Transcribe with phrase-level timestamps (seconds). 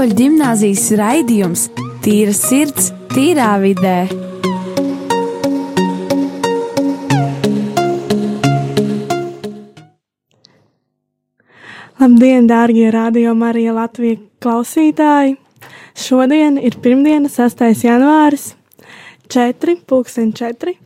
[0.00, 1.62] Katoļu ģimnāzijas raidījums
[2.00, 4.06] Tīra sirds, tīrā vidē.
[12.00, 15.34] Labdien, dārgie radio Marija Latvijas klausītāji!
[15.92, 17.60] Šodien ir pirmdiena, 6.
[17.84, 18.54] janvāris,
[19.28, 20.76] 4, 4.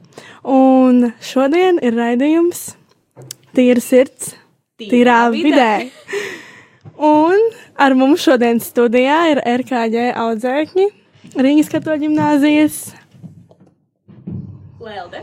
[0.56, 2.72] Un šodien ir raidījums
[3.54, 4.34] Tīra sirds,
[4.82, 5.70] tīrā vidē.
[6.98, 7.38] Un
[7.76, 10.88] ar mums šodien studijā ir RKģ audzēkņi
[11.34, 12.82] Rīgas katoļu ģimnāzijas
[14.84, 15.22] Lelde.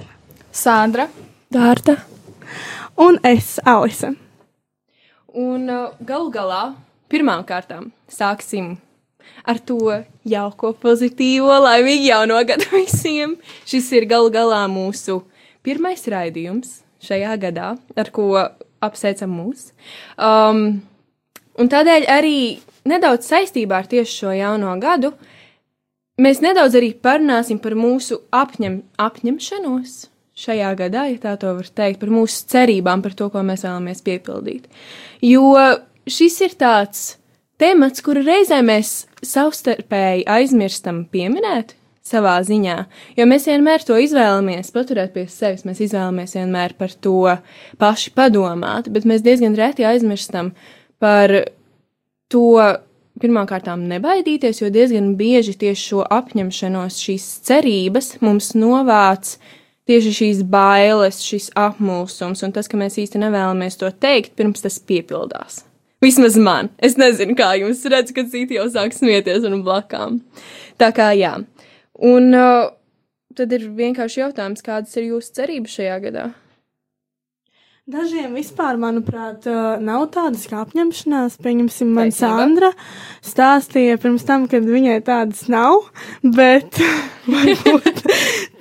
[0.52, 1.05] Sandra.
[1.52, 2.00] Dārta
[3.02, 4.14] un es, Alise.
[5.32, 6.62] Un uh, galu galā,
[7.12, 8.76] pirmām kārtām, sāksim
[9.48, 9.80] ar to
[10.27, 13.38] jauko, pozitīvo, laimīgu jauno gadu visiem.
[13.70, 15.22] Šis ir galu galā mūsu
[15.66, 18.27] pirmais raidījums šajā gadā, ar ko
[18.82, 19.71] apsveicam mūs.
[20.18, 20.82] Um,
[21.60, 22.38] un tādēļ arī
[22.88, 25.13] nedaudz saistībā ar tieši šo jauno gadu
[26.21, 29.98] mēs nedaudz arī parunāsim par mūsu apņem, apņemšanos
[30.41, 34.04] šajā gadā, ja tā to var teikt, par mūsu cerībām, par to, ko mēs vēlamies
[34.05, 34.70] piepildīt.
[35.26, 35.54] Jo
[36.10, 37.04] šis ir tāds
[37.62, 41.76] temats, kuru reizē mēs savstarpēji aizmirstam pieminēt
[42.12, 42.77] savā ziņā,
[43.20, 47.36] jo mēs vienmēr to izvēlamies paturēt pie sevis, mēs izvēlamies vienmēr par to
[47.82, 50.55] paši padomāt, bet mēs diezgan reti aizmirstam
[51.02, 51.34] par
[52.32, 52.46] to
[53.21, 59.35] pirmkārt nebaidīties, jo diezgan bieži tieši šo apņemšanos, šīs cerības mums novāc
[59.90, 64.80] tieši šīs bailes, šis apmulsums un tas, ka mēs īsti nevēlamies to teikt, pirms tas
[64.80, 65.63] piepildās.
[66.02, 66.72] Vismaz man.
[66.81, 70.22] Es nezinu, kā jums redz, kad citi jau sāk smieties un blakām.
[70.81, 71.36] Tā kā jā.
[72.02, 72.72] Un uh,
[73.38, 76.31] tad ir vienkārši jautājums, kādas ir jūsu cerības šajā gadā?
[77.90, 79.47] Dažiem vispār, manuprāt,
[79.81, 81.40] nav tādas kā apņemšanās.
[81.42, 82.12] Pieņemsim, man.
[82.14, 82.69] Sandra
[83.25, 85.88] stāstīja pirms tam, kad viņai tādas nav,
[86.22, 86.78] bet
[87.34, 88.03] varbūt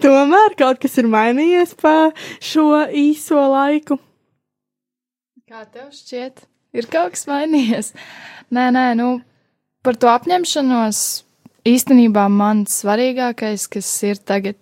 [0.00, 1.94] tomēr kaut kas ir mainījies pa
[2.40, 4.00] šo īso laiku.
[5.44, 6.46] Kā tev šķiet?
[6.80, 7.92] Ir kaut kas mainījies?
[8.56, 9.10] Nē, nē, nu,
[9.84, 11.04] par to apņemšanos
[11.68, 14.56] īstenībā man svarīgākais, kas ir tagad,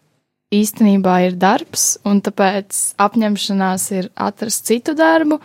[0.54, 5.40] īstenībā ir darbs, un tāpēc apņemšanās ir atrast citu darbu,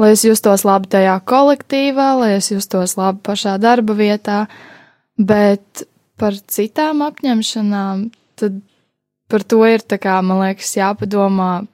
[0.00, 4.44] lai es justos labi tajā kolektīvā, lai es justos labi pašā darba vietā,
[5.16, 5.86] bet
[6.20, 8.60] par citām apņemšanām, tad
[9.30, 11.64] par to ir tā kā, man liekas, jāpadomā.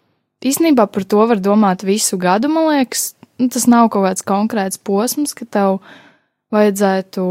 [0.46, 3.10] Īstenībā par to var domāt visu gadu, man liekas,
[3.40, 5.80] nu, tas nav kaut kāds konkrēts posms, ka tev
[6.54, 7.24] vajadzētu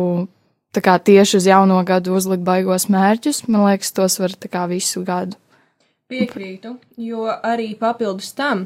[0.75, 3.45] tā kā tieši uz jauno gadu uzlikt baigos mērķus.
[3.47, 5.37] Man liekas, tos var tā kā visu gadu.
[6.09, 8.65] Piekrītu, jo arī papildus tam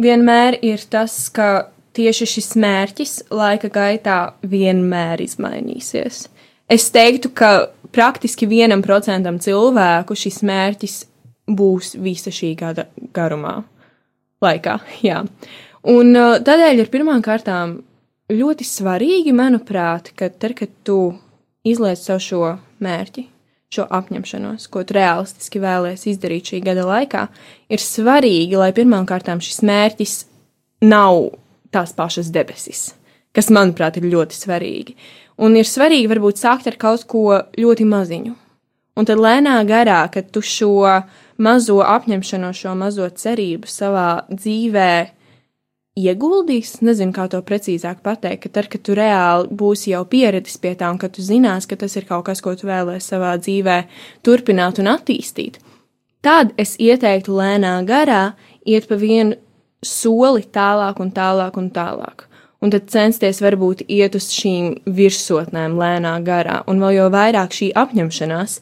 [0.00, 6.26] vienmēr ir tas, ka tieši šis mērķis laika gaitā vienmēr izmainīsies.
[6.68, 10.96] Es teiktu, ka praktiski vienam procentam cilvēku šis mērķis
[11.56, 13.60] būs visa šī gada garumā,
[14.42, 14.80] laikā.
[15.06, 15.22] Jā.
[15.86, 17.78] Un uh, tādēļ ir pirmām kārtām
[18.32, 21.16] ļoti svarīgi, manuprāt, ka tad, kad tu
[21.66, 22.42] izliec sev šo
[22.82, 23.26] mērķi,
[23.72, 27.26] šo apņemšanos, ko tu realistiski vēlēsies izdarīt šī gada laikā,
[27.70, 30.16] ir svarīgi, lai pirmām kārtām šis mērķis
[30.86, 31.36] nav
[31.74, 32.88] tās pašas debesis,
[33.34, 34.96] kas, manuprāt, ir ļoti svarīgi.
[35.42, 38.34] Un ir svarīgi varbūt sākt ar kaut ko ļoti maziņu.
[38.96, 41.02] Un tad lēnā garā, kad tu šo
[41.36, 44.92] mazo apņemšanos, šo mazo cerību savā dzīvē
[45.96, 50.74] ieguldīs, nezinu, kā to precīzāk pateikt, ka tad, kad tu reāli būsi jau pieredis pie
[50.78, 53.78] tā un ka tu zinās, ka tas ir kaut kas, ko tu vēlēsi savā dzīvē
[54.26, 55.58] turpināt un attīstīt,
[56.24, 58.36] tad es ieteiktu lēnā garā
[58.68, 59.38] iet pa vienu
[59.84, 62.26] soli tālāk un tālāk un tālāk.
[62.64, 67.70] Un tad censties varbūt iet uz šīm virsotnēm lēnā garā, un vēl jau vairāk šī
[67.76, 68.60] apņemšanās.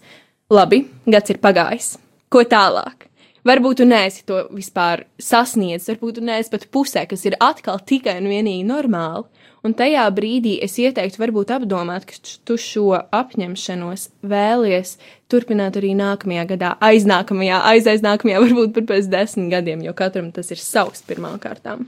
[0.55, 1.95] Labi, gads ir pagājis.
[2.29, 3.09] Ko tālāk?
[3.45, 8.17] Varbūt tu neesi to vispār sasniedzis, varbūt tu neesi pat pusē, kas ir atkal tikai
[8.23, 9.27] un vienīgi normāli.
[9.65, 14.95] Un tajā brīdī es ieteiktu, varbūt apdomāt, ka tu šo apņemšanos vēlies
[15.33, 20.61] turpināt arī nākamajā gadā, aiznākamajā, aizaiznākamajā, varbūt pat pēc desmit gadiem, jo katram tas ir
[20.61, 21.87] savs pirmām kārtām.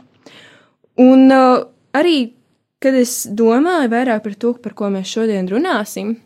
[1.01, 1.67] Un uh,
[1.97, 2.19] arī,
[2.81, 6.17] kad es domāju vairāk par to, par ko mēs šodien runāsim,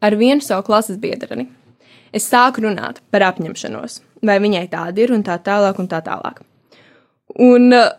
[0.00, 1.50] ar vienu savu klases biedreni,
[2.12, 6.42] es sāku runāt par apņemšanos, vai viņai tāda ir un tā tālāk un tā tālāk.
[7.42, 7.92] Un uh,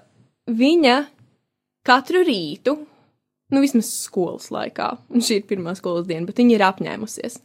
[0.48, 0.98] viņa
[1.88, 2.75] katru rītu,
[3.54, 7.42] nu vismaz skolas laikā, un šī ir pirmā skolas diena, bet viņa ir apņēmusies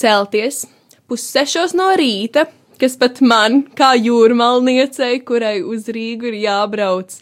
[0.00, 0.64] celties
[1.08, 2.46] pussešos no rīta,
[2.80, 7.16] kas pat man, kā jūrmalniecei, kurai uz Rīgu ir jābrauc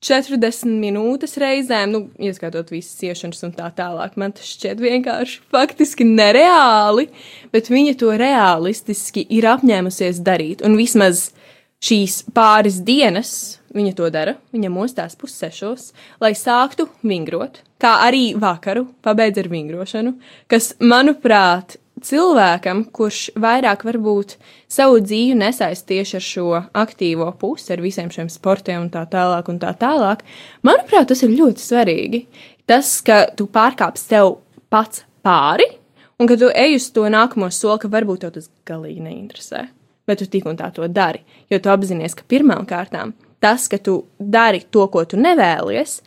[0.00, 4.16] 40 minūtes reizēm, nu, ieskaitot visas ciešanas un tā tālāk.
[4.20, 7.10] Man tas šķiet vienkārši faktiski nereāli,
[7.52, 10.64] bet viņa to realistiski ir apņēmusies darīt.
[10.64, 11.28] Un vismaz
[11.84, 13.34] šīs pāris dienas
[13.76, 15.90] viņa to dara, viņa mostās pussešos,
[16.22, 20.16] lai sāktu vingrot, kā arī vakaru pabeidz ar vingrošanu,
[20.50, 21.76] kas, manuprāt,
[22.06, 24.36] cilvēkam, kurš vairāk varbūt
[24.70, 26.46] savu dzīvi nesaist tieši ar šo
[26.82, 30.24] aktīvo pusi, ar visiem šiem sportiem un tā tālāk, un tā tālāk,
[30.66, 32.22] manuprāt, tas ir ļoti svarīgi.
[32.70, 34.36] Tas, ka tu pārkāpsi tev
[34.70, 35.66] pats pāri,
[36.20, 39.64] un ka tu ej uz to nākamo soli, ka varbūt tev tas galīgi neinteresē,
[40.06, 43.80] bet tu tik un tā to dari, jo tu apzinājies, ka pirmām kārtām tas, ka
[43.80, 46.00] tu dari to, ko tu nevēlies,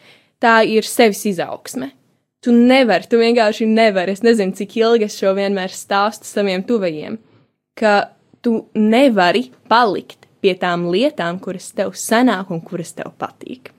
[0.43, 1.93] tā ir sevis izaugsme
[2.43, 4.17] Tu nevari, tu vienkārši nevari.
[4.17, 7.15] Es nezinu, cik ilgi es šo vienmēr stāstu saviem tuvajiem,
[7.79, 8.09] ka
[8.43, 13.71] tu nevari palikt pie tām lietām, kuras tev senāk un kuras tev patīk.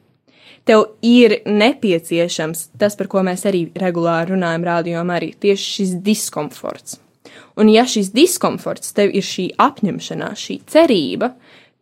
[0.65, 6.97] Tev ir nepieciešams tas, par ko mēs arī regulāri runājam, rādījumā, arī tieši šis diskomforts.
[7.61, 11.35] Un ja šis diskomforts tev ir šī apņemšanās, šī cerība,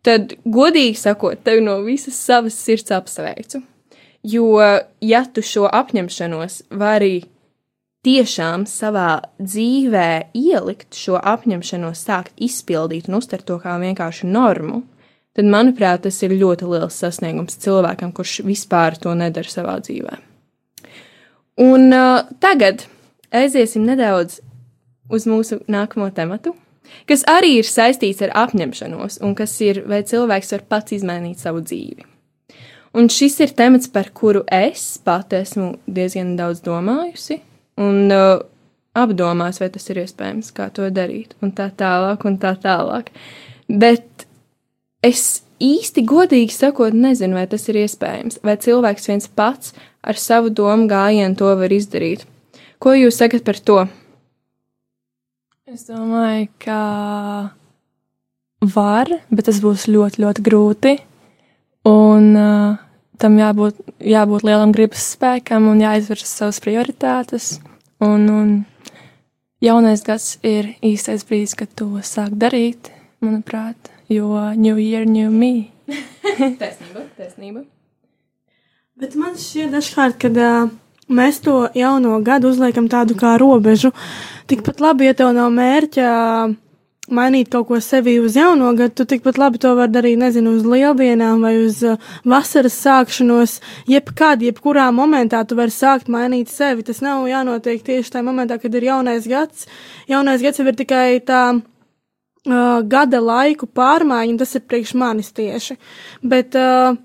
[0.03, 3.63] tad, godīgi sakot, tev no visas savas sirds apsveicu
[4.23, 4.47] Jo,
[5.03, 7.25] ja tu šo apņemšanos vari
[8.03, 14.83] tiešām savā dzīvē ielikt, šo apņemšanos sākt izpildīt un uztvert to kā vienkārši normu,
[15.35, 20.19] tad, manuprāt, tas ir ļoti liels sasniegums cilvēkam, kurš vispār to nedara savā dzīvē.
[21.63, 22.87] Un uh, tagad
[23.33, 24.39] aiziesim nedaudz
[25.11, 26.55] uz mūsu nākamo tematu,
[27.09, 31.63] kas arī ir saistīts ar apņemšanos, un kas ir, vai cilvēks var pats izmainīt savu
[31.63, 32.12] dzīvi.
[32.93, 37.39] Un šis ir temats, par kuru es pati esmu diezgan daudz domājusi
[37.81, 38.43] un uh,
[38.93, 43.09] apdomās, vai tas ir iespējams, kā to darīt, un tā tālāk, un tā tālāk.
[43.67, 44.27] Bet
[45.01, 49.73] es īsti godīgi sakot, nezinu, vai tas ir iespējams, vai cilvēks viens pats
[50.03, 52.27] ar savu domu gājienu to var izdarīt.
[52.83, 53.79] Ko jūs sakat par to?
[55.65, 56.79] Es domāju, ka
[58.75, 60.93] var, bet tas būs ļoti, ļoti grūti.
[61.83, 62.75] Un uh,
[63.19, 67.57] tam jābūt, jābūt lielam gribas spēkam un jāizvirza savas prioritātes.
[68.03, 68.53] Un, un
[69.63, 72.91] jaunais gads ir īstais brīdis, kad to sāk darīt,
[73.23, 75.69] manuprāt, jo New Year, New Me.
[76.61, 77.65] taisnība, taisnība.
[78.99, 80.71] Bet man šķiet dažkārt, kad uh,
[81.11, 83.91] mēs to jauno gadu uzliekam tādu kā robežu,
[84.47, 86.09] tikpat labi, ja tev nav mērķa.
[87.11, 90.63] Mainīt kaut ko sevī uz jauno gadu, tu tikpat labi to var darīt, nezinu, uz
[90.63, 93.57] lieldienām vai uz uh, vasaras sākšanos.
[93.91, 96.85] Jebkad, jebkurā momentā tu vari sākt mainīt sevi.
[96.87, 99.67] Tas nav jānotiek tieši tajā momentā, kad ir jaunais gads.
[100.07, 105.33] Jaunais gads jau ir tikai tā uh, gada laiku pārmaiņa, un tas ir priekš manis
[105.35, 105.75] tieši.
[106.23, 106.95] Bet uh,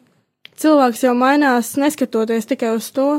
[0.62, 3.16] cilvēks jau mainās neskatoties tikai uz to.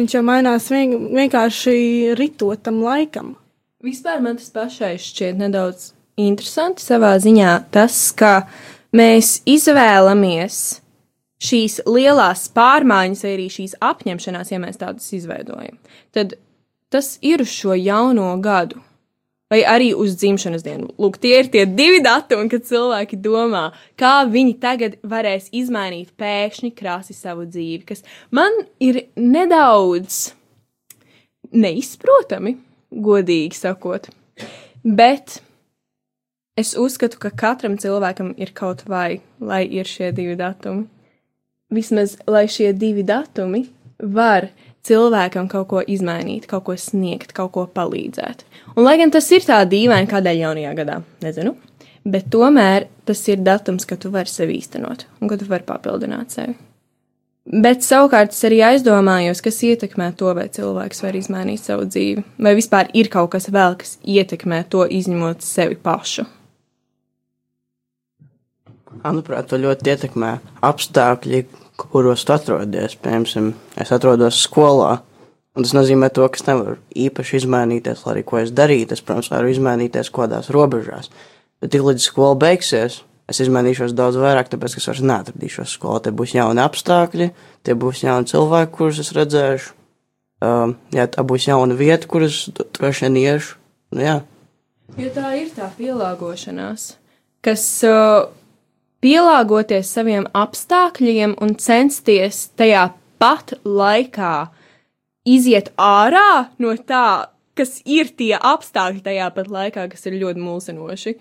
[0.00, 3.34] Viņš jau mainās vien, vienkārši ritot tam laikam.
[3.80, 8.42] Vispār man tas pašai šķiet nedaudz interesanti savā ziņā tas, ka
[8.92, 10.58] mēs izvēlamies
[11.40, 15.80] šīs lielās pārmaiņas, vai arī šīs apņemšanās, ja mēs tādas izveidojam.
[16.12, 16.36] Tad
[16.92, 18.82] tas ir uz šo jauno gadu.
[19.50, 20.92] Vai arī uz dzimšanas dienu.
[21.00, 26.70] Lūk, tie ir tie divi datumi, kad cilvēki domā, kā viņi tagad varēs izmainīt pēkšņi
[26.76, 30.28] krāsi savu dzīvi, kas man ir nedaudz
[31.50, 32.60] neizprotami
[32.90, 34.08] godīgi sakot.
[34.84, 35.40] Bet
[36.58, 40.86] es uzskatu, ka katram cilvēkam ir kaut vai, lai ir šie divi datumi.
[41.70, 43.68] Vismaz, lai šie divi datumi
[44.00, 44.48] var
[44.86, 48.42] cilvēkam kaut ko izmainīt, kaut ko sniegt, kaut ko palīdzēt.
[48.74, 51.54] Un, lai gan tas ir tā dīvaini, kādēļ jaunajā gadā, nezinu,
[52.08, 56.34] bet tomēr tas ir datums, ka tu vari sevi īstenot un ka tu vari papildināt
[56.34, 56.56] sevi.
[57.48, 62.52] Bet savukārt es arī aizdomājos, kas ietekmē to, vai cilvēks var izmainīt savu dzīvi, vai
[62.58, 66.26] vispār ir kaut kas vēl, kas ietekmē to izņemot sevi pašu.
[69.00, 70.34] Manuprāt, to ļoti ietekmē
[70.68, 71.44] apstākļi,
[71.80, 72.98] kuros tu atrodies.
[73.00, 74.98] Piemēram, es atrodos skolā,
[75.56, 76.76] un tas nozīmē to, ka es nevaru
[77.08, 78.98] īpaši izmainīties, lai arī ko es darītu.
[78.98, 81.08] Es, protams, varu izmainīties kaut kādās robežās,
[81.62, 86.00] bet tik līdz skola beigsies, es izmainīšos daudz vairāk, tāpēc, ka es vairs neatradīšos skolā.
[86.04, 87.30] Te būs jauni apstākļi,
[87.66, 89.76] tie būs jauni cilvēki, kurus es redzēšu.
[90.40, 93.58] Um, jā, tā būs jauna vieta, kuras droši vien iešu.
[93.92, 94.16] Nu, jā.
[94.96, 96.86] Jo tā ir tā pielāgošanās,
[97.44, 98.30] kas uh,
[99.04, 102.88] pielāgoties saviem apstākļiem un censties tajā
[103.20, 104.48] pat laikā
[105.28, 111.16] iziet ārā no tā, kas ir tie apstākļi tajā pat laikā, kas ir ļoti mulsinoši.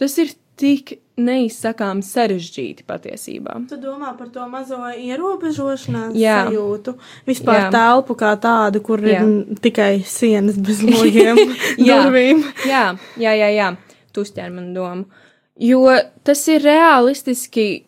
[0.00, 3.56] Tas ir tik neizsakām sarežģīti patiesībā.
[3.70, 6.40] Tu domā par to mazo ierobežošanās Jā.
[6.48, 6.96] sajūtu,
[7.28, 7.70] vispār Jā.
[7.74, 9.22] telpu kā tādu, kur Jā.
[9.22, 11.38] ir tikai sienas bez logiem,
[11.78, 12.42] durvīm.
[12.66, 12.86] Jā,
[13.20, 13.70] jā, jā, jā.
[14.12, 15.24] tu uztver manu domu.
[15.62, 15.86] Jo
[16.26, 17.84] tas ir realistiski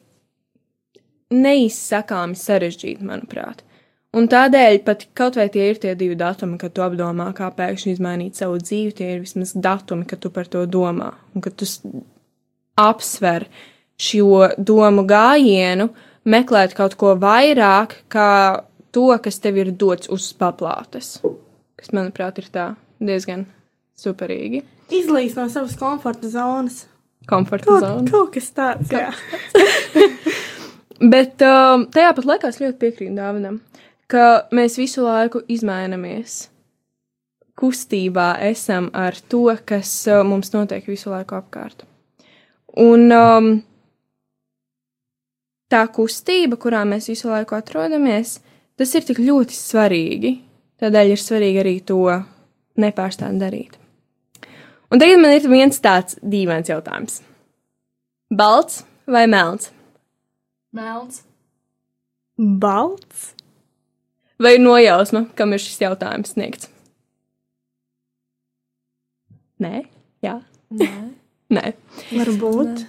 [1.35, 3.65] neizsakāmi sarežģīti, manuprāt.
[4.17, 7.97] Un tādēļ pat kaut vai tie ir tie divi datumi, kad tu apdomā, kā pēkšņi
[7.97, 11.67] izmainīt savu dzīvi, tie ir vismaz datumi, kad tu par to domā un kad tu
[12.77, 13.47] apsver
[13.97, 15.89] šo domu gājienu,
[16.29, 18.31] meklēt kaut ko vairāk, kā
[18.93, 21.17] to, kas tev ir dots uz paplātes.
[21.77, 22.67] Kas, manuprāt, ir tā
[23.01, 23.45] diezgan
[23.97, 24.63] superīgi.
[24.93, 26.85] Izlīst no savas komforta zonas.
[27.27, 28.11] Komforta Kaut, zona.
[28.11, 29.11] kaut kas tāds, jā.
[31.13, 33.59] Bet um, tajā pat laikā es ļoti piekrītu Dāvinam,
[34.09, 36.47] ka mēs visu laiku izmainamies.
[37.57, 41.85] Kustībā esam ar to, kas uh, mums notiek visu laiku apkārt.
[42.77, 43.49] Un um,
[45.73, 48.37] tā kustība, kurā mēs visu laiku atrodamies,
[48.77, 50.33] tas ir tik ļoti svarīgi.
[50.83, 52.03] Tādēļ ir svarīgi arī to
[52.77, 53.79] nepārstāt darīt.
[54.93, 57.23] Un tagad man ir viens tāds dīvains jautājums.
[58.31, 59.71] Balts vai melns?
[60.77, 61.23] Melns.
[62.37, 63.33] Balts.
[64.37, 66.69] Vai ir nojausma, kam ir šis jautājums sniegts?
[69.65, 69.87] Nē,
[70.21, 70.43] jā.
[70.77, 70.91] Nē.
[71.55, 71.73] Nē.
[72.11, 72.85] Varbūt.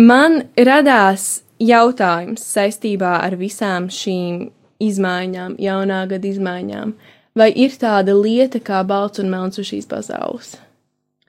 [0.00, 4.46] Man radās jautājums saistībā ar visām šīm
[4.80, 6.94] izmaiņām, jaunā gada izmaiņām.
[7.36, 10.54] Vai ir tāda lieta kā balts un melns uz šīs pasaules?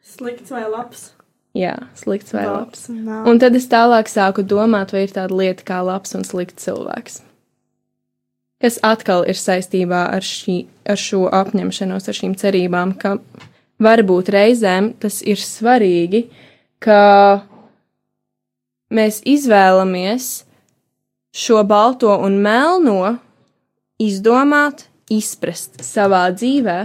[0.02, 1.12] Slikts vai labs?
[1.58, 2.88] Jā, slikts vai labs.
[2.90, 3.28] un melns.
[3.28, 7.22] Un tad es tālāk sāku domāt, vai ir tāda lieta kā labs un slikts cilvēks.
[8.62, 13.18] Kas atkal ir saistībā ar, šī, ar šo apņemšanos, ar šīm cerībām, ka
[13.82, 16.26] varbūt reizēm tas ir svarīgi,
[16.82, 17.42] ka
[18.94, 20.32] mēs izvēlamies
[21.32, 23.18] šo balto un melno
[24.02, 26.80] izdomāt, izprast savā dzīvē,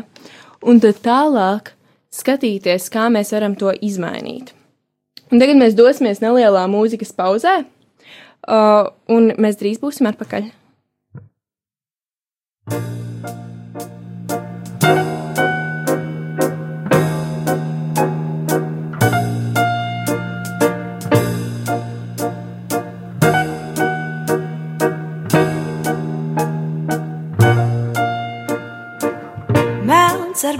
[0.66, 1.72] un tad tālāk
[2.14, 4.52] skatīties, kā mēs varam to izmainīt.
[5.30, 10.52] Un tagad mēs dosimies nelielā mūzikas pauzē, uh, un mēs drīz būsim atpakaļ.
[14.86, 15.25] Melns ar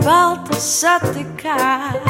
[0.06, 2.04] baltu satikās,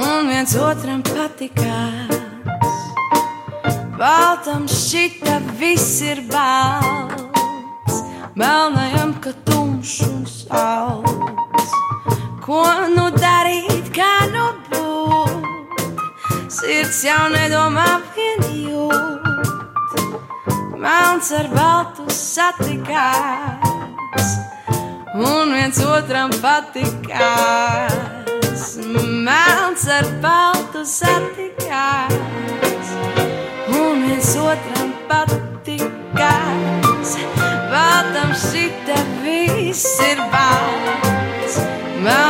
[0.00, 2.78] un viens otram patikās.
[4.00, 8.00] Baltam šķita viss ir balts,
[8.40, 11.76] melnajam, ka tumšs un sauts.
[12.46, 15.44] Ko nu darīt, kā nu būt?
[16.56, 19.92] Sirds jau nedomā vien jūt,
[20.80, 23.49] melns ar baltu satikās
[25.20, 27.94] un viens otram patikās.
[29.26, 32.14] Melns ar baltu satikās,
[33.68, 37.10] un viens otram patikās.
[37.70, 41.54] Baltam šita viss ir balts,
[42.02, 42.29] melnajam,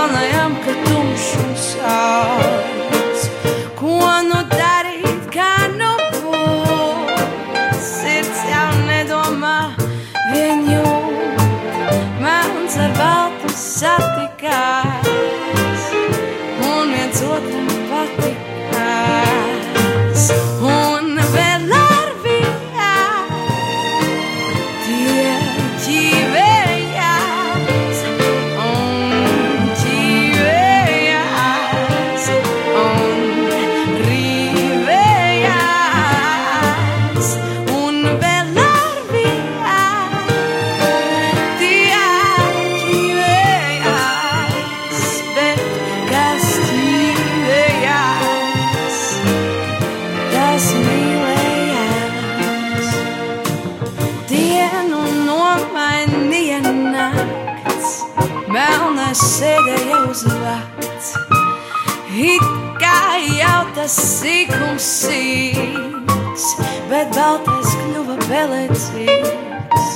[64.20, 66.46] sīkums sīks,
[66.90, 69.88] bet baltais kļuva pelēcīgs.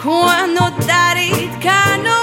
[0.00, 0.22] Ko
[0.54, 2.21] nu darīt, kā nu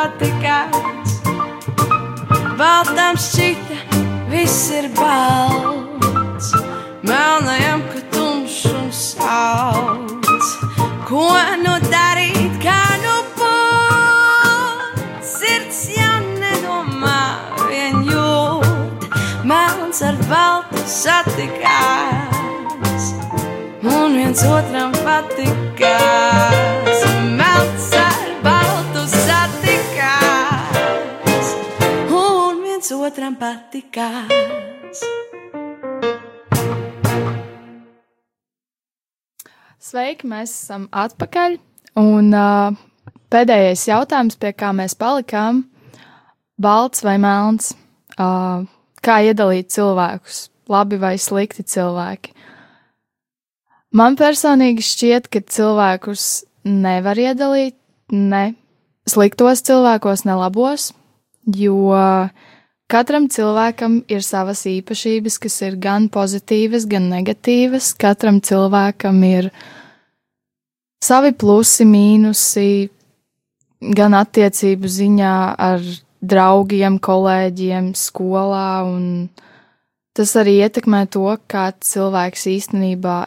[0.00, 1.18] patikās.
[2.56, 3.76] Baltam šķita,
[4.32, 6.52] viss ir balts,
[7.04, 10.48] melnajam, ka tumšs un salds.
[11.08, 11.28] Ko
[11.64, 15.00] nu darīt, kā nu būt?
[15.34, 17.22] Sirds jau nedomā,
[17.68, 19.08] vien jūt,
[19.44, 22.34] melns ar baltu satikās,
[23.84, 26.79] un viens otram patikās.
[33.40, 35.00] Otram patikās.
[39.80, 41.58] Sveiki, mēs esam atpakaļ.
[41.98, 42.76] Un uh,
[43.32, 45.64] pēdējais jautājums, pie kā mēs palikām,
[46.60, 47.74] balts vai melns?
[48.20, 48.68] Uh,
[49.02, 52.34] kā iedalīt cilvēkus, labi vai slikti cilvēki?
[53.96, 57.74] Man personīgi šķiet, ka cilvēkus nevar iedalīt
[58.12, 58.54] ne
[59.08, 60.92] sliktos cilvēkos, ne labos,
[61.56, 61.88] jo
[62.90, 67.92] katram cilvēkam ir savas īpašības, kas ir gan pozitīvas, gan negatīvas.
[68.00, 69.50] Katram cilvēkam ir
[71.04, 72.90] savi plusi, mīnusi,
[73.96, 75.34] gan attiecību ziņā
[75.70, 75.84] ar
[76.20, 78.84] draugiem, kolēģiem, skolā,
[80.12, 83.20] tas arī ietekmē to, kāds cilvēks īstenībā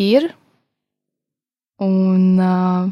[0.00, 0.30] ir.
[1.84, 2.88] Un uh,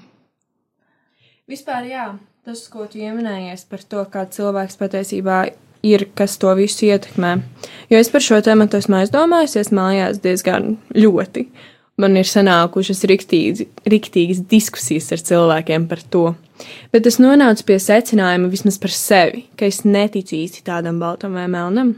[1.50, 2.04] Vispār, jā,
[2.46, 5.54] tas, ko tu pieminējies par to, kā cilvēks patiesībā ir,
[6.18, 7.36] kas to visu ietekmē.
[7.92, 11.46] Jo es par šo tēmu esmu aizdomājusies mājās diezgan ļoti.
[11.96, 16.26] Man ir sanākušas riktīgi, riktīgas diskusijas ar cilvēkiem par to.
[16.92, 21.46] Bet es nonācu pie secinājuma vismaz par sevi, ka es neticu īsti tādam baltam vai
[21.48, 21.94] melnam.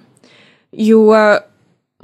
[0.70, 1.10] Jo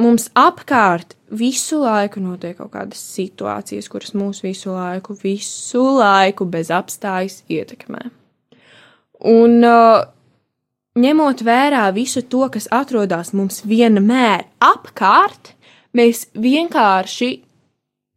[0.01, 6.73] mums apkārt visu laiku notiek kaut kādas situācijas, kuras mūs visu laiku, visu laiku bez
[6.75, 8.03] apstājas ietekmē.
[9.31, 10.03] Un uh,
[10.99, 15.55] ņemot vērā visu to, kas atrodas mums vienmēr apkārt,
[15.95, 17.33] mēs vienkārši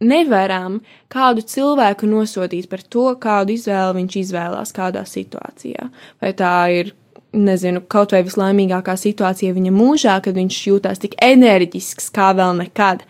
[0.05, 5.89] nevaram kādu cilvēku nosodīt par to, kādu izvēli viņš izvēlās kādā situācijā.
[6.21, 6.93] Vai tā ir,
[7.37, 13.03] nezinu, kaut vai vislaimīgākā situācija viņa mūžā, kad viņš jūtās tik enerģisks kā vēl nekad,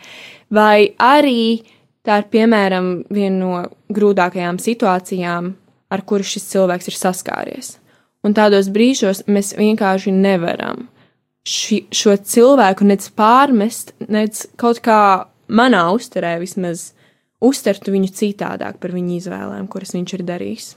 [0.51, 1.63] vai arī
[2.07, 5.51] tā ir, piemēram, viena no grūtākajām situācijām,
[5.91, 7.75] ar kuru šis cilvēks ir saskāries.
[8.27, 10.89] Un tādos brīžos mēs vienkārši nevaram
[11.47, 14.99] ši, šo cilvēku nec pārmest, nec kaut kā
[15.47, 16.91] manā uzturē vismaz
[17.43, 20.67] uztvertu viņu citādāk par viņu izvēlēm, kuras viņš ir darījis.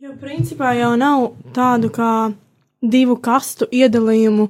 [0.00, 2.32] Jo principā jau nav tādu kā
[2.80, 4.48] divu kastu iedalījumu.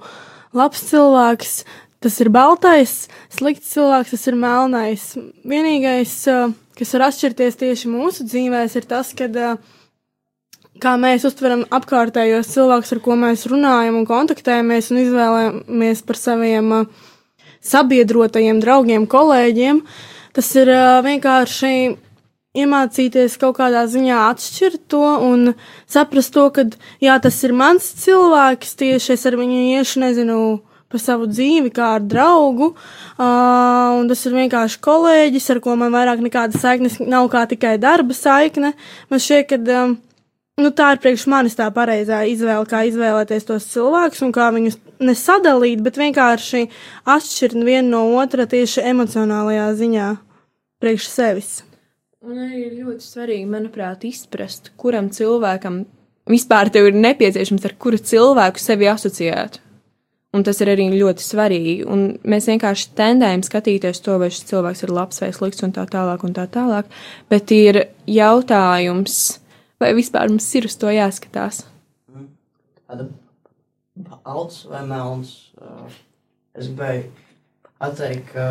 [0.54, 1.54] Labs cilvēks,
[2.02, 2.94] tas ir baltais,
[3.34, 5.08] slikts cilvēks, tas ir melnais.
[5.46, 9.58] Vienīgais, uh, kas var atšķirties tieši mūsu dzīvēs, ir tas, kad uh,
[10.82, 16.72] kā mēs uztveram apkārtējos cilvēkus, ar ko mēs runājam un kontaktējamies un izvēlamies par saviem
[16.80, 17.08] uh,
[17.64, 19.82] sabiedrotajiem, draugiem, kolēģiem.
[20.36, 21.74] Tas ir uh, vienkārši
[22.60, 25.52] iemācīties kaut kādā ziņā atšķirt to un
[25.90, 26.66] saprast to, ka
[27.02, 30.40] jā, tas ir mans cilvēks, tieši es ar viņu iešu, nezinu,
[30.90, 36.22] par savu dzīvi, kā ar draugu, uh, tas ir vienkārši kolēģis, ar ko man vairāk
[36.24, 38.72] nekāda saiknes nav kā tikai darba saikne.
[39.12, 39.94] Man šķiet, ka um,
[40.62, 44.78] nu, tā ir priekš manis tā pareizā izvēle, kā izvēlēties tos cilvēkus un kā viņus
[45.02, 46.66] nesadalīt, bet vienkārši
[47.08, 50.10] atšķirt vienu no otra tieši emocionālajā ziņā
[50.80, 51.50] priekš sevis.
[52.20, 55.82] Un arī ir ļoti svarīgi, manuprāt, izprast, kuram cilvēkam
[56.28, 59.60] vispār tev ir nepieciešams, ar kuru cilvēku sevi asociēt.
[60.30, 61.72] Un tas ir arī ļoti svarīgi.
[61.90, 65.88] Un mēs vienkārši tendējam skatīties to, vai šis cilvēks ir labs vai slikts, un tā
[65.90, 66.92] tālāk, un tā tālāk.
[67.32, 69.39] Bet ir jautājums,
[69.80, 71.64] vai vispār mums ir uz to jāskatās.
[74.24, 75.32] Balts vai melns.
[75.60, 75.88] Uh,
[76.56, 77.08] es gribēju
[77.80, 78.46] pateikt, ka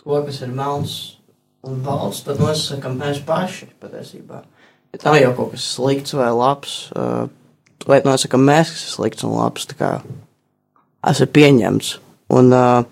[0.00, 0.94] to, kas ir melns
[1.66, 4.44] un balts, tad nosakām mēs paši patiesībā.
[4.94, 7.28] Ja tā jau kaut kas slikts vai labs, uh,
[7.86, 9.90] vai nosakām mēs, kas ir slikts un labs, tā kā
[11.00, 11.92] tas ir pieņemts.
[12.36, 12.82] Un uh,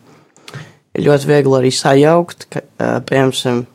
[0.98, 3.66] ļoti viegli arī sajaukt, ka, uh, piemēram,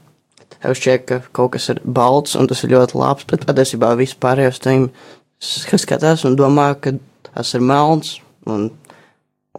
[0.63, 4.61] tev šķiet, ka kaut kas ir balts un tas ir ļoti labs, bet patiesībā vispārējos
[4.63, 4.89] tiem
[5.43, 6.95] skatās un domā, ka
[7.29, 8.15] tas ir melns
[8.47, 8.69] un,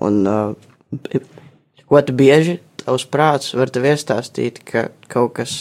[0.00, 0.54] un uh,
[1.92, 5.56] ļoti bieži tavs prāts var tev iestāstīt, ka kaut kas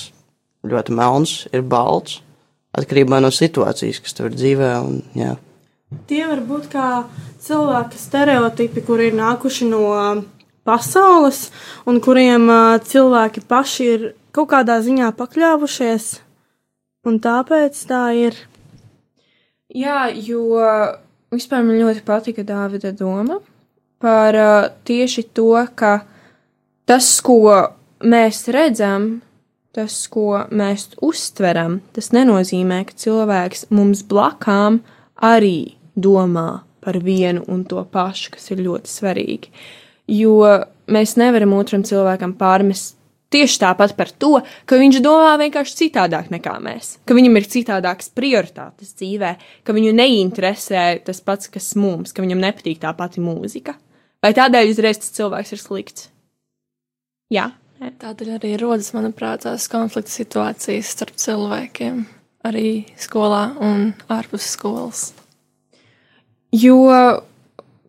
[0.68, 2.22] ļoti melns ir balts,
[2.76, 4.72] atkarībā no situācijas, kas tev ir dzīvē.
[4.84, 5.36] Un, jā.
[6.10, 6.88] Tie var būt kā
[7.44, 9.84] cilvēka stereotipi, kuri ir nākuši no
[10.64, 11.50] pasaules
[11.90, 16.10] un kuriem uh, cilvēki paši ir kaut kādā ziņā pakļāvušies.
[17.08, 18.38] Un tāpēc tā ir.
[19.74, 20.46] Jā, jo
[21.34, 23.40] vispār man ļoti patika Dāvida doma
[24.04, 26.02] par uh, tieši to, ka
[26.90, 27.40] tas, ko
[28.04, 29.22] mēs redzam,
[29.76, 34.82] tas, ko mēs uztveram, tas nenozīmē, ka cilvēks mums blakām
[35.24, 39.54] arī domā par vienu un to pašu, kas ir ļoti svarīgi.
[40.12, 40.36] Jo
[40.92, 42.98] mēs nevaram otram cilvēkam pārmest
[43.34, 44.38] tieši tāpat par to,
[44.70, 49.34] ka viņš domā vienkārši citādāk nekā mēs, ka viņam ir citādākas prioritātes dzīvē,
[49.66, 53.76] ka viņu neinteresē tas pats, kas mums, ka viņam nepatīk tā pati mūzika.
[54.24, 56.08] Vai tādēļ uzreiz tas cilvēks ir slikts?
[57.34, 57.50] Jā,
[57.82, 57.92] nē.
[58.00, 62.04] Tādēļ arī rodas, manuprāt, tās konflikta situācijas starp cilvēkiem,
[62.48, 65.10] arī skolā un ārpus skolas.
[66.54, 66.78] Jo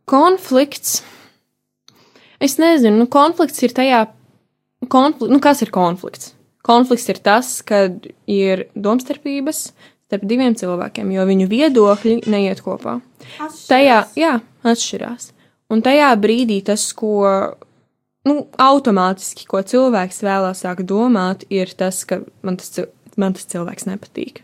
[0.09, 1.03] konflikts,
[2.41, 4.07] es nezinu, nu, konflikts ir tajā,
[4.91, 6.33] konfli, nu, kas ir konflikts?
[6.65, 9.67] Konflikts ir tas, kad ir domstarpības
[10.09, 12.99] starp diviem cilvēkiem, jo viņu viedokļi neiet kopā.
[13.69, 15.31] Tajā, jā, atšķirās.
[15.73, 17.17] Un tajā brīdī tas, ko
[18.29, 22.87] nu, automātiski, ko cilvēks vēlās sāk domāt, ir tas, ka man tas,
[23.21, 24.43] man tas cilvēks nepatīk.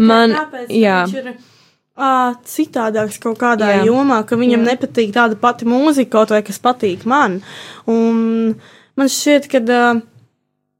[0.00, 3.82] Man, Tāpēc, jā, viņš ir uh, citādāks kaut kādā Jā.
[3.90, 4.72] jomā, ka viņam Jā.
[4.72, 7.42] nepatīk tāda pati mūzika, kaut vai kas patīk man.
[7.90, 8.54] Un
[8.98, 9.60] man šķiet, ka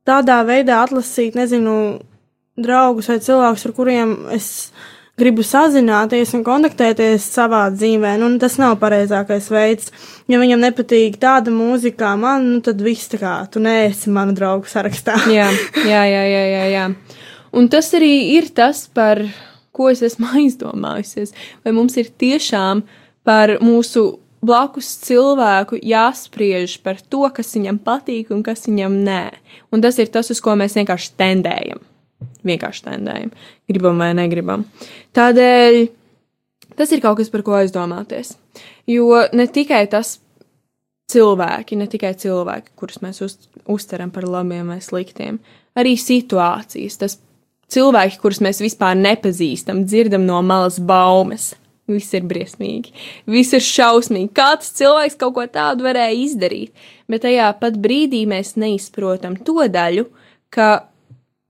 [0.09, 1.77] tādā veidā atlasīt, nezinu,
[2.59, 4.49] draugus vai cilvēkus, ar kuriem es
[5.21, 9.93] gribu sazināties un kontaktēties savā dzīvē, nu, tas nav pareizākais veids.
[10.31, 14.71] Ja viņam nepatīk tāda mūzika, man, nu, tad viss tā kā tu neesi manu draugu
[14.71, 15.19] sarakstā.
[15.39, 15.51] jā,
[15.85, 16.89] jā, jā, jā, jā, jā.
[17.53, 19.21] Un tas arī ir tas, par
[19.73, 21.37] ko es esmu aizdomājusies.
[21.65, 22.85] Vai mums ir tiešām
[23.27, 24.07] par mūsu
[24.43, 29.25] blakus cilvēku jāspriež par to, kas viņam patīk un kas viņam nē.
[29.73, 31.83] Un tas ir tas, uz ko mēs vienkārši tendējam.
[32.47, 33.33] Vienkārši tendējam.
[33.71, 34.67] Gribam vai negribam.
[35.15, 35.85] Tādēļ
[36.79, 38.35] tas ir kaut kas, par ko aizdomāties.
[38.91, 40.17] Jo ne tikai tas
[41.13, 43.37] cilvēki, ne tikai cilvēki, kurus mēs uz,
[43.71, 45.39] uztveram par labiem vai sliktiem,
[45.79, 47.19] arī situācijas, tas
[47.73, 51.53] cilvēki, kurus mēs vispār nepazīstam, dzirdam no malas baumas.
[51.91, 52.93] Viss ir briesmīgi,
[53.27, 54.31] viss ir šausmīgi.
[54.37, 56.71] Kāds cilvēks kaut ko tādu varēja izdarīt,
[57.11, 60.07] bet tajā pat brīdī mēs neizprotam to daļu,
[60.55, 60.69] ka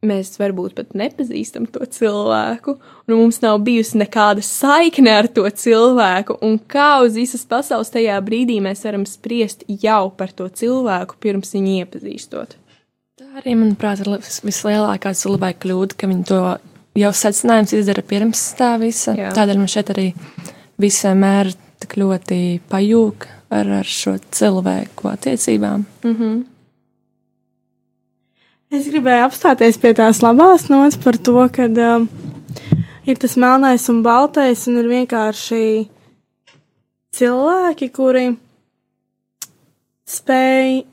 [0.03, 2.75] mēs varbūt pat nepazīstam to cilvēku,
[3.07, 8.17] un mums nav bijusi nekāda saikne ar to cilvēku, un kā uz visas pasaules tajā
[8.25, 12.59] brīdī mēs varam spriest jau par to cilvēku, pirms viņu iepazīstot.
[13.21, 14.11] Tā arī, manuprāt, ir
[14.49, 16.43] vislielākā cilvēka kļūda, ka viņi to
[16.99, 19.15] jau secinājums izdara pirms tā visa.
[19.19, 19.33] Jā.
[19.37, 20.09] Tādēļ man šeit arī
[20.81, 21.53] viss vienmēr
[21.83, 25.85] tik ļoti pajūg ar, ar šo cilvēku attiecībām.
[26.05, 26.43] Mm -hmm.
[28.73, 32.09] Es gribēju apstāties pie tās labās nots par to, ka um,
[33.05, 35.89] ir tas melnais un baltais, un ir vienkārši
[37.13, 38.25] cilvēki, kuri
[40.09, 40.85] spēj.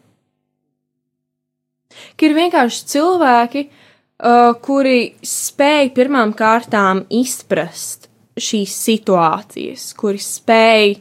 [2.20, 3.70] Ka ir vienkārši cilvēki,
[4.19, 8.08] uh, kuri spēj pirmām kārtām izprast
[8.39, 10.93] šīs situācijas, kuri spēj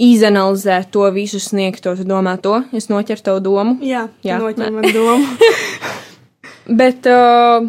[0.00, 3.76] izanalizēt to visu sniegto, tu domā to, es noķeru tavu domu.
[3.84, 4.70] Jā, Jā, jā noķer nē.
[4.78, 5.26] man domu.
[6.80, 7.66] Bet uh,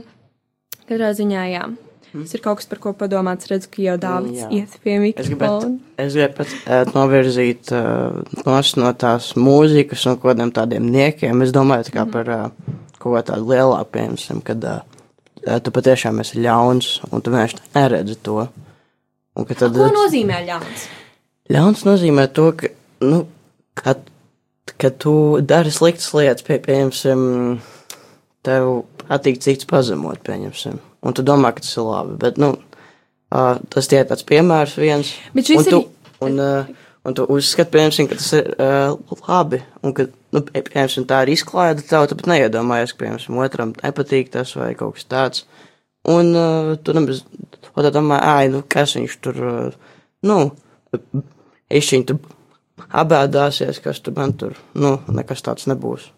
[0.88, 1.64] katrā ziņā, jā.
[2.12, 3.40] Tas ir kaut kas, par ko padomāt.
[3.40, 4.48] Es redzu, ka jau Dārvids jā.
[4.52, 5.78] iet pie mikrofona.
[5.96, 11.40] es gribētu uh, novirzīt uh, no tās mūzikas un kaut kādiem tādiem niekiem.
[11.46, 12.12] Es domāju tā kā Mhm.
[12.12, 12.50] par uh,
[13.02, 14.80] kaut ko tādu lielāku, piemēram, kad uh,
[15.66, 18.46] tu patiešām esi ļauns un tu vienkārši neredzi to.
[19.40, 20.88] Un ka tad, Ko nozīmē ļauns?
[21.52, 22.70] Ļauns nozīmē to, ka,
[23.04, 23.24] nu,
[23.80, 24.02] kad,
[24.80, 25.14] kad tu
[25.48, 27.22] dari sliktas lietas, pie, pieņemsim,
[28.46, 28.70] tev
[29.08, 32.54] patīk cits pazemot, pieņemsim, un tu domā, ka tas ir labi, bet, nu,
[33.34, 35.12] uh, tas tie ir tāds piemērs viens.
[35.36, 39.20] Bet šis un tu, arī- un, uh, un tu uzskati, piemēram, ka tas ir uh,
[39.28, 43.40] labi, un ka, nu, pie- piemēram, tā ir izklaide tev, tu pat neiedomājies, ka, piemēram,
[43.46, 45.46] otram nepatīk tas vai kaut kas tāds.
[46.10, 47.24] Un uh, tu nemaz,
[47.76, 50.40] o tā domā, ai, nu, kas viņš tur, uh, nu,
[51.72, 52.18] Išķiņi tur
[53.00, 56.10] abēdāsies, kas tur man tur, nu, nekas tāds nebūs.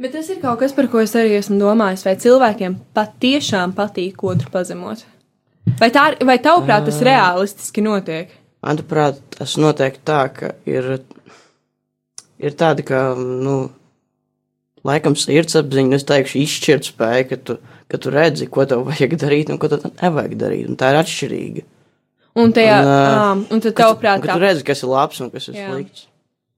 [0.00, 2.06] Bet tas ir kaut kas, par ko es arī esmu domājis.
[2.08, 5.04] Vai cilvēkiem patiešām patīk otru pazemot?
[5.78, 8.32] Vai, tā, vai tavuprāt tas realistiski notiek?
[8.64, 11.02] Manuprāt, tas notiek tā, ka ir,
[12.40, 13.58] ir tāda, ka, nu,
[14.86, 17.58] laikam sirdsapziņa, es teikšu, izšķirt spēja, ka tu,
[17.90, 21.00] ka tu redzi, ko tev vajag darīt un ko tev nevajag darīt, un tā ir
[21.02, 21.66] atšķirīga.
[22.40, 24.88] Un, tajā, Un, um, un tad Ka tu- tavuprāt, ka tā tu redzi, kas ir
[24.92, 25.70] labs un kas ir Jā.
[25.72, 26.04] slikts,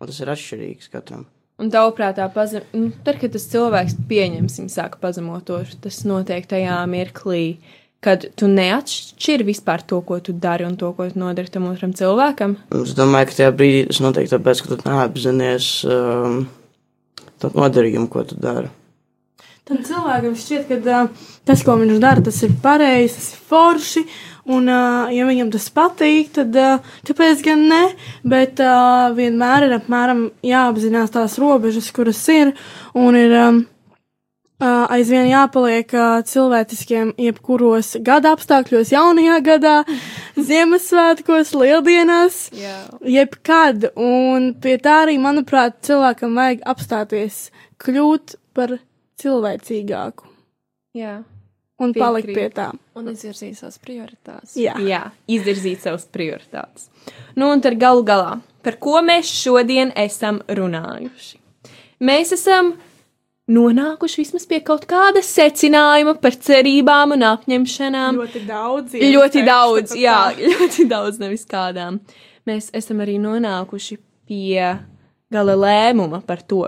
[0.00, 1.24] un tas ir atšķirīgs katram.
[1.62, 6.76] Un tavuprātā, pazem, nu, tad, kad tas cilvēks pieņemsim, sāka pazemot to, tas notiek tajā
[6.90, 7.56] mirklī,
[8.02, 11.94] kad tu neatšķiri vispār to, ko tu dari un to, ko tu nodari tam otram
[11.94, 12.56] cilvēkam.
[12.82, 16.40] Es domāju, ka tajā brīdī tas notiek tāpēc, ka tu neapzinājies um,
[17.38, 18.72] to nodarījumu, ko tu dari.
[19.62, 24.06] Tam cilvēkam šķiet, ka uh, tas, ko viņš dara, tas ir pareizi, tas ir forši.
[24.50, 27.82] Un, uh, ja viņam tas patīk, tad uh, kāpēc gan ne?
[28.26, 32.50] Bet uh, vienmēr ir apmēram jāapzinās tās robežas, kuras ir.
[32.98, 33.62] Un ir um,
[34.62, 35.90] aizvien jāpaliek
[36.30, 39.74] cilvēciskiem, jebkuros gada apstākļos, jaunajā gadā,
[40.48, 42.76] Ziemassvētkos, Lieldienās, Jā.
[43.04, 43.90] jebkad.
[43.98, 47.42] Un pie tā arī, manuprāt, cilvēkam vajag apstāties,
[47.82, 48.76] kļūt par
[49.22, 50.28] cilvēcīgāku
[50.98, 51.18] Jā.
[51.82, 52.04] un Piekrītu.
[52.04, 52.68] palikt pie tā.
[52.98, 54.54] Un izvirzīt savas prioritātes.
[54.60, 54.76] Jā.
[54.82, 56.88] Jā, izvirzīt savas prioritātes.
[57.34, 61.38] Nu, un tad galu galā, par ko mēs šodien esam runājuši?
[62.02, 62.74] Mēs esam
[63.50, 68.20] nonākuši vismaz pie kaut kāda secinājuma par cerībām un apņemšanām.
[68.22, 68.96] Ļoti daudz.
[69.16, 70.18] Ļoti daudz, jā,
[70.54, 72.00] ļoti daudz, nevis kādām.
[72.48, 73.98] Mēs esam arī nonākuši
[74.30, 74.74] pie
[75.32, 76.66] gala lēmuma par to,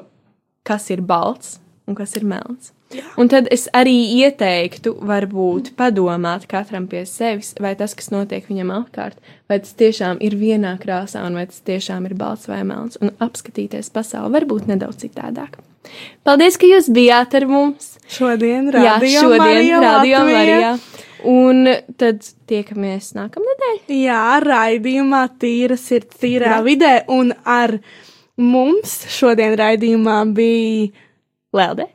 [0.65, 2.73] kas ir balts un kas ir melns.
[3.19, 8.71] Un tad es arī ieteiktu, varbūt padomāt katram pie sevis, vai tas, kas notiek viņam
[8.77, 9.19] apkārt,
[9.51, 13.11] vai tas tiešām ir vienā krāsā, un vai tas tiešām ir balts vai melns, un
[13.25, 15.59] apskatīties pasauli varbūt nedaudz citādāk.
[16.25, 17.91] Paldies, ka jūs bijāt ar mums!
[18.11, 20.73] Šodien Jā, rādījām šodien rādījām Marijā.
[21.25, 23.77] Un tad tiekamies nākamnedēļ.
[23.97, 27.79] Jā, raidījumā tīra sirds tīrā vidē, un ar
[28.37, 30.91] mums šodien raidījumā bija
[31.57, 31.87] Lelde,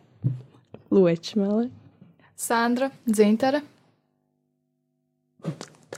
[0.90, 1.68] Ločmele,
[2.40, 3.62] Sandra, Dzintara.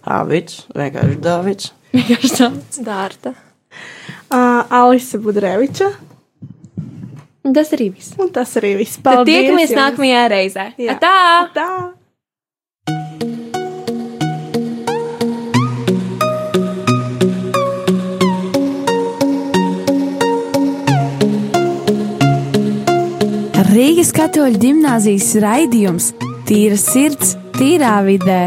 [0.02, 1.72] Dāvids, vienkārši Dāvids.
[1.96, 2.82] vienkārši tāds.
[2.84, 3.34] Dārta.
[4.32, 5.92] uh, Alise Budreviča,
[7.44, 8.14] Un tas arī viss.
[8.22, 9.00] un tas arī viss.
[9.02, 9.82] Tad Paldies tiekamies jums.
[9.82, 10.68] nākamajā reizē.
[10.78, 11.00] Jā.
[11.02, 11.50] Tā!
[11.56, 11.70] Tā!
[23.72, 26.10] Rīgas katoļu ģimnāzijas raidījums
[26.50, 28.42] Tīra sirds, tīrā vidē.